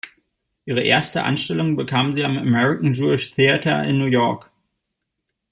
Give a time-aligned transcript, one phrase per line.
[0.65, 4.49] Ihre erste Anstellung bekam sie am "American Jewish Theater" in New York.